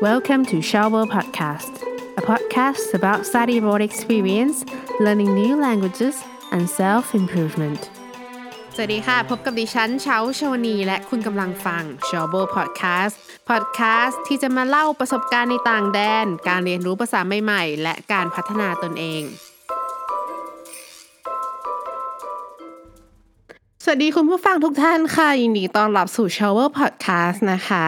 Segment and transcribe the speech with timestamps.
[0.00, 1.82] Welcome to Shower Podcast,
[2.16, 4.64] a podcast about study abroad experience,
[5.00, 7.80] learning new languages, and self improvement.
[8.74, 13.14] สวัสดีค่ะ พบกับดิฉันเช้าชวนี และคุณกำลังฟัง s h o w b o Podcast
[13.50, 19.22] Podcast ที่จะมาเล่าประสบการณ์ในต่างแดน การเรียนรู้ภาษาใหม่ ๆ และการพัฒนาตนเอง
[23.92, 27.84] วัสดีคุณผู้ฟังทุกท่านค่ะ ยินดีต้อนรับสู่ Shower Podcast นะคะ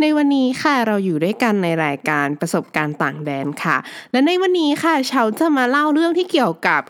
[0.00, 3.76] ในวันนี้ค่ะเราอยู่ด้วยกันในรายการประสบการณ์ต่างแดนค่ะ
[4.12, 6.82] และในวันนี้ค่ะเชาจะมาเล่าเรื่องที่เกี่ยวกับ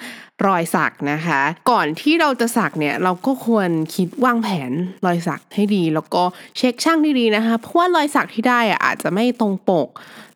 [0.47, 4.73] รอยสักนะคะ ก่อนที่เราจะสักเนี่ยเราก็ควรคิดวางแผน
[5.06, 6.23] รอยสักให้ดี แล้วก็
[6.56, 9.89] เช็คช่างดีๆนะคะเพราะว่ารอยสักที่ได้อะอาจจะไม่ตรงปก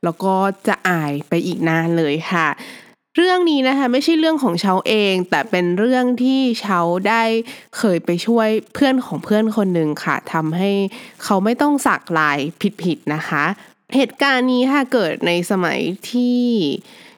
[0.04, 0.34] แล้วก็
[0.68, 2.48] จะอายไปอีกนานเลยค่ะ
[3.16, 7.22] เรื่องนี้นะคะไม่ใช่เรื่องของเชาเอง แต่เป็นเรื่องที่เชาได้
[7.78, 10.70] เคยไปช่วยเพื่อนของเพื่อนคนหนึ่งค่ะทำให้
[11.24, 12.38] เขาไม่ต้องสักลาย
[12.82, 13.44] ผิดๆนะคะ
[13.94, 15.80] เหตุการณ์นี้ค่ะเกิดในสมัย
[16.10, 16.40] ที่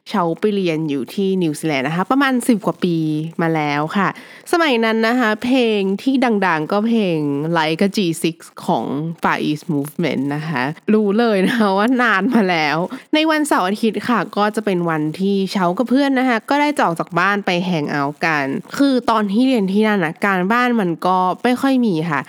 [0.09, 2.97] เชาไปเรียนอยู่ที่นิวซีแลนด์นะคะ ประมาณสิบกว่าปี
[3.41, 4.07] มาแล้วค่ะ
[4.51, 6.13] สมัยนั้นนะคะ เพลงที่
[6.47, 7.19] ดังๆก็เพลง
[7.57, 8.25] Like a G6
[8.65, 8.85] ของ
[9.21, 12.77] Far East Movement นะคะ รู้เลยนะคะว่านานมาแล้ว
[13.13, 18.45] ในวันเสาร์อาทิตย์ค่ะ ก็จะเป็นวันที่เชากับเพื่อนนะคะ ก็ได้จอกจากบ้านไปแฮงเอาท์กัน
[18.77, 22.21] คือตอนที่เรียนที่นั่นนะการบ้านมันก็ไม่ค่อยมีค่ะ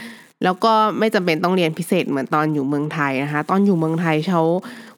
[0.45, 4.43] แล้วก็ไม่จำเป็นต้องเรียนพิเศษเหมือนตอนอยู่เมืองไทยนะคะ ตอนอยู่เมืองไทยเช้า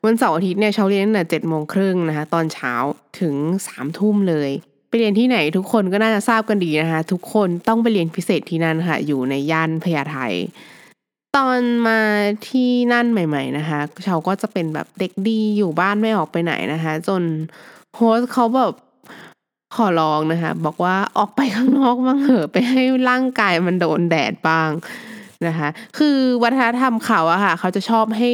[0.04, 2.72] วันเสาร์อาทิตย์เนี่ยเช้าเรียนตั้งแต่เจ็ดโมงครึ่งนะคะตอนเช้า
[3.20, 3.34] ถึง
[3.66, 4.50] สามทุ่มเลย
[4.88, 10.18] ไปเรียนที่ไหนทุกคนก็น่าจะทราบกันดีนะคะ ทุกคนต้องไปเรียนพิเศษที่นั่นค่ะ อยู่ในย่านพญาไท
[11.36, 12.00] ตอนมา
[12.48, 17.22] ที่นั่นใหม่ ๆ นะคะเชาก็จะเป็นแบบเด็กดีอยู่บ้านไม่ออกไปไหนนะคะ จน
[17.96, 18.72] host เขาแบบ
[19.76, 24.70] ขอร้องนะคะ บอกว่าออกไปข้างนอกบ้างเหอะไปให้ร่างกายมันโดนแดดบ้าง
[25.48, 28.32] นะคะ คือวัฒนธรรมเขาอะค่ะ เขาจะชอบให้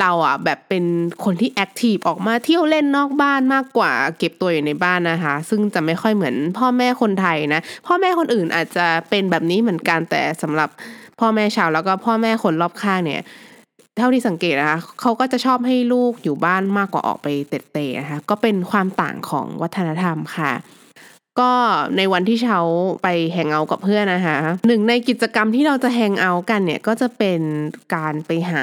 [0.00, 0.84] เราอะแบบเป็น
[1.24, 10.68] คนที่ active ออกมาเที่ยวเล่นนอกบ้านมากกว่าเก็บตัวอยู่ในบ้านนะคะ ซึ่งจะไม่ค่อยเหมือนพ่อแม่คนไทยนะ พ่อแม่คนอื่นอาจจะเป็นแบบนี้เหมือนกันแต่สำหรับ
[11.20, 13.22] พ่อแม่ชาวแล้วก็พ่อแม่คนรอบข้างเนี่ย
[13.96, 20.52] เท่าที่สังเกตนะคะเขาก็จะชอบให้ลูกอยู่บ้านมากกว่าออกไปเตะๆนะคะ ก็เป็นความต่างของวัฒนธรรมค่ะ
[21.40, 21.52] ก็
[21.96, 22.58] ในวันที่เช้า
[23.02, 24.36] ไปแฮงเอากับเพื่อนนะคะ
[24.68, 27.40] หนึ่งในกิจกรรมที่เราจะแฮงเอากันเนี่ยก็จะเป็น
[27.94, 28.62] การไปหา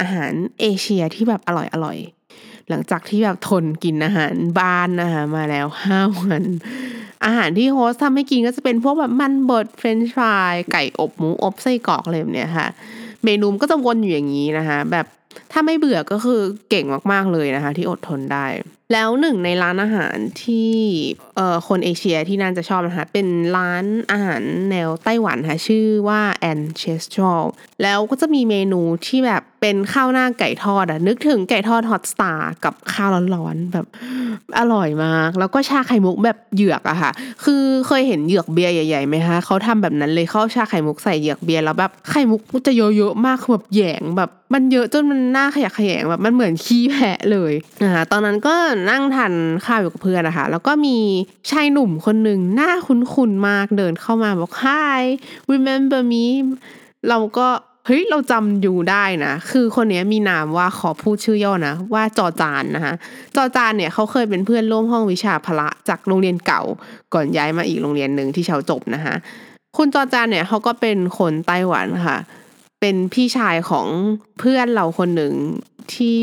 [0.00, 1.98] อาหารเอเชียที่แบบอร่อยอร่อย
[2.68, 6.44] หลังจากที่แบบทนกินอาหารบ้านนะคะมาแล้วห้าวัน
[7.24, 12.68] อาหารที่โฮสทำให้กินก็จะเป็นพวกแบบมันบดเฟรนช์ฟรายไก่อบหมูอบไส้กรอกอะไรแบบเนี้ยค่ะ
[13.24, 15.06] เมนูก็จะวนอยู่อย่างนี้นะคะ แบบ
[15.52, 16.40] ถ้าไม่เบื่อก็คือ
[16.70, 18.46] เก่งมากๆเลยนะคะ ที่อดทนได้
[18.92, 20.70] แล้วหนึ่งในร้านอาหารที่
[21.36, 26.20] เอ่อคนเอเชียที่นั่นจะชอบนะคะเป็นร้านอาหารแนวไต้หวันค่ะชื่อว่า
[26.52, 27.44] Ancestral
[27.82, 33.86] แล้วก็จะมีเมนูที่แบบเป็นข้าวหน้าไก่ทอดอะนึกถึงไก่ทอดฮอตสตาร์กับข้าวร้อนๆแบบ
[34.58, 37.10] อร่อยมาก แล้วก็ชาไข่มุกแบบเหยือกอะค่ะ
[37.44, 47.52] คือเคยเห็นเหยือกเบียร์ใหญ่ๆไหมคะเขาทำแบบนั้นเลยเข้าชาไข่มุกใส่เหยือกเบียร์แล้วแบบไข่มุกจะเยอะๆมากคือแบบแยงแบบ มันเยอะจนมันหน้าขยะแขยงแบบมันเหมือนขี้แพะเลย
[47.82, 48.54] นะคะตอนนั้นก็
[48.90, 49.32] นั่งทาน
[49.64, 50.98] ข้าวอยู่กับเพื่อนนะคะ แล้วก็มี
[51.50, 55.02] ชายหนุ่มคนหนึ่งหน้าคุ้นๆมากเดินเข้ามาบอก Hi
[55.50, 56.24] remember me
[57.08, 57.48] เราก็
[57.86, 62.94] เฮ้ยเราจำอยู่ได้นะ คือคนนี้มีนามว่าขอพูดชื่อย่อนะ ว่าจอจานนะคะ
[63.36, 66.62] จอจานเนี่ยเขาเคยเป็นเพื่อนร่วมห้องวิชาพละจากโรงเรียนเก่า
[67.14, 69.14] ก่อนย้ายมาอีกโรงเรียนหนึ่งที่เชาจบนะคะ
[69.76, 72.18] คุณจอจานเนี่ยเขาก็เป็นคนไต้หวันค่ะ
[72.86, 73.86] เป็นพี่ชายของ
[74.40, 75.34] เพื่อนเราคนหนึ่ง
[75.94, 76.22] ที่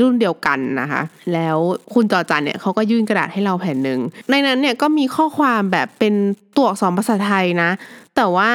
[0.00, 1.02] รุ่นเดียวกันนะคะ
[1.34, 1.58] แล้ว
[1.94, 6.14] คุณจอจันเนี่ยเขาก็ยื่นกระดาษให้เราแผ่นหนึ่ง ในนั้นเนี่ยก็มีข้อความแบบเป็น
[6.56, 7.70] ตัวอักษรภาษาไทยนะ
[8.16, 8.50] แต่ว่า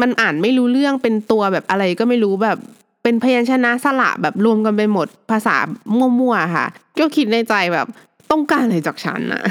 [0.00, 2.58] มันอ่านไม่รู้เรื่องเป็นตัวแบบอะไรก็ไม่รู้แบบ
[3.02, 5.56] เป็นพยัญชนะสระแบบรวมกันไปหมดภาษา
[5.98, 6.66] มั่วๆค่ะ
[7.00, 7.86] ก็คิดในใจแบบ
[8.30, 9.42] ต้องการอะไรจากฉันอะ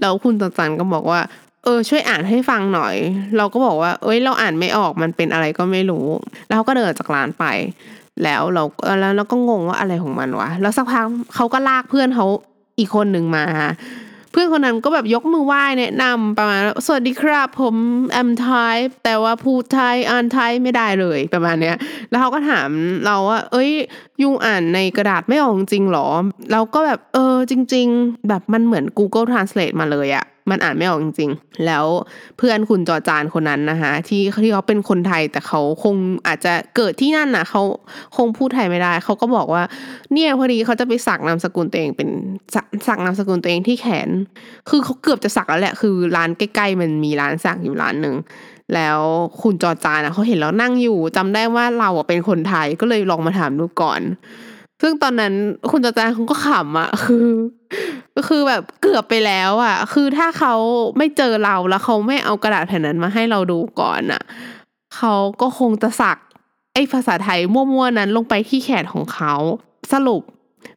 [0.00, 1.20] แล้วคุณจอจันก็บอกว่า
[1.68, 2.96] ออช่วยอ่านให้ฟังหน่อย
[3.36, 6.06] เราก็บอกว่า เอ้ย เราอ่านไม่ออกมันเป็นอะไรก็ไม่รู้
[6.48, 7.44] แล้วก็เดินจากร้านไป
[8.24, 8.62] แล้วเรา
[9.00, 11.04] แล้วเราก็งงว่าอะไรของมันวะแล้วสักพัก
[11.34, 12.26] เขาก็ลากเพื่อนเขา
[12.78, 13.44] อีกคนหนึ่งมา
[14.32, 17.76] เพื่อนคนนั้นก็แบบยกมือไหว้แนะนำประมาณสวัสดีครับผม
[18.12, 21.76] แอมไทยแต่ว่าพูดไทยอ่านไทยไม่ได้เลยประมาณเนี้ย
[22.10, 22.68] แล้วเขาก็ถาม
[23.04, 23.70] เราว่า เอ้ย
[24.22, 26.06] ยุงอ่านในกระดาษไม่ออกจริงหรอ
[26.52, 31.84] เราก็แบบเออจริง ๆ แบบมันเหมือน Google Translate มาเลยอะ มันอ่านไม่ออกจริง ๆ แล้ว
[32.38, 35.94] เพื่อนคุณจอจานคนนั้นนะคะที่ที่เขาเป็นคนไทยแต่เขาคง
[36.26, 37.62] อาจจะเกิดที่นั่นน่ะเขา
[38.16, 39.62] คงพูดไทยไม่ได้ เขาก็บอกว่า
[40.12, 42.08] เนี่ยพอดีเขาจะไปสักนามสกุลตัวเองเป็น
[42.86, 44.08] สักนามสกุลตัวเองที่แขน
[44.68, 48.16] คือเขาเกือบจะสักแล้วแหละคือร้านใกล้ๆมันมีร้านสักอยู่ร้านหนึ่ง
[48.74, 49.00] แล้ว
[49.42, 54.02] คุณจอจานะเขาเห็นแล้วนั่งอยู่จำได้ว่าเราเป็นคนไทยก็เลยลองมาถามดูก่อน
[54.82, 55.34] ซึ่งตอนนั้น
[55.70, 57.26] คุณจอจานเขาก็ขำอะคือ
[58.28, 60.54] คือแบบเกือบไปแล้วอะคือถ้าเขา
[60.98, 64.22] ไม่เจอเราแล้วเขาไม่เอากระดาษแผ่นนั้นมาให้เราดูก่อนอะ
[64.96, 66.18] เขาก็คงจะสัก
[66.74, 69.34] ไอ้ภาษาไทยมั่วๆนั้นลงไปที่แขนของเขา
[69.92, 70.22] สรุป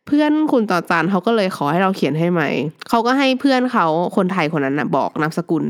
[0.08, 2.42] เพื่อนคุณต่อจานเขาก็เลยขอให้เราเขียนให้ไหม
[2.90, 3.86] เขาก็ให้เพื่อนเขา
[4.16, 5.66] คนไทยคนนั้นนะบอกนามสกุล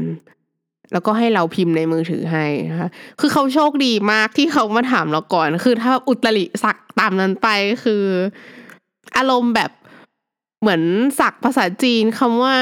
[0.93, 2.89] แล้วก็ให้เราพิมพ์ในมือถือให้นะคะ
[3.19, 7.47] คือเขาโชคดีมากที่เขามาถามเราก่อน คือถ้าอุตริสักตามนั้นไป
[7.83, 8.03] คือ
[9.17, 9.71] อารมณ์แบบ
[10.61, 10.81] เหมือน
[11.19, 12.55] สักภาษาจีนคำว่า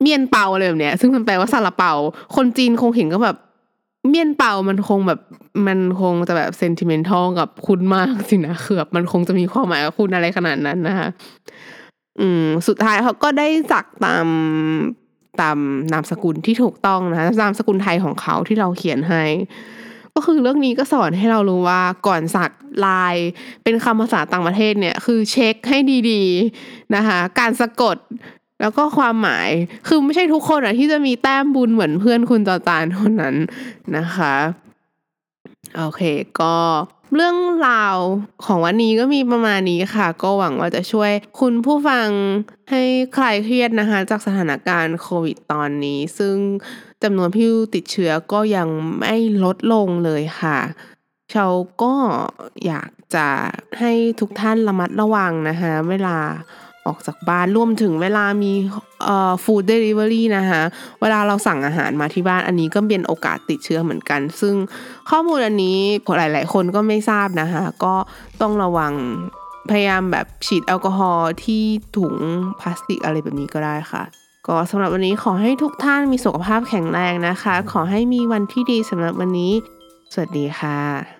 [0.00, 1.92] เมียนเปาอะไรแบบเนี้ย ซึ่งมันแปลว่าซาลาเปา
[2.36, 3.36] คนจีนคงเห็นก็แบบ
[4.08, 5.20] เมียนเปามันคงแบบ
[5.66, 11.08] มันคงจะแบบเซนติเมนทัลกับคุณมากสินะคือแบบมันคงจะมีความหมายกับคุณอะไรขนาดนั้นนะคะ
[12.20, 14.26] อืม สุดท้ายเขาก็ได้สักตาม
[15.40, 15.58] ตาม
[15.92, 19.24] นามสกุลที่ถูกต้องนะคะนามสกุลไทยของเขาที่เราเขียนให้
[20.14, 22.50] ก็คือเรื่องนี้ก็สอนให้เรารู้ว่าก่อนสัก
[22.86, 23.16] ลาย
[23.62, 25.78] เป็นคำภาษาต่างประเทศเนี่ยคือเช็คให้
[26.10, 27.96] ดีๆนะคะ การสะกด
[28.60, 29.48] แล้วก็ความหมาย
[29.88, 33.36] คือไม่ใช่ทุกคนอะที่จะมีแต้มบุญเหมือนเพื่อนคุณจอจานคนนั้น
[33.96, 34.34] นะคะ
[35.76, 36.02] โอเค
[36.40, 36.54] ก็
[37.14, 37.36] เรื่อง
[37.68, 37.96] ราว
[38.44, 41.10] ของวันนี้ก็มีประมาณนี้ค่ะ ก็หวังว่าจะช่วย
[41.40, 42.08] คุณผู้ฟัง
[42.70, 42.82] ให้
[43.16, 46.36] คลายเครียดนะคะ จากสถานการณ์โควิดตอนนี้ ซึ่ง
[47.02, 48.68] จำนวนผู้ติดเชื้อก็ยัง
[49.00, 50.58] ไม่ลดลงเลยค่ะ
[51.30, 51.46] เชา
[51.82, 51.94] ก็
[52.66, 53.28] อยากจะ
[53.78, 56.18] ให้ทุกท่านระมัดระวังนะคะ เวลา
[56.86, 58.52] ออกจากบ้านรวมถึงเวลามี
[59.04, 60.62] เอ่อฟู้ดเดลิเวอรี่นะคะ
[61.00, 64.54] เวลาเราสั่งอาหารมาที่บ้านอันนี้ก็เป็นโอกาสติดเชื้อเหมือนกัน ซึ่ง
[65.10, 65.78] ข้อมูลอันนี้
[66.16, 67.94] หลาย ๆ คนก็ไม่ทราบนะคะก็
[68.40, 68.92] ต้องระวัง
[69.70, 71.62] พยายามแบบฉีดแอลกอฮอล์ที่
[71.96, 72.14] ถุง
[72.60, 74.02] พลาสติกอะไรแบบนี้ก็ได้ค่ะ
[74.48, 79.52] ก็สำหรับวันนี้ขอให้ทุกท่านมีสุขภาพแข็งแรงนะคะ ขอให้มีวันที่ดีสำหรับวันนี้
[80.12, 81.19] สวัสดีค่ะ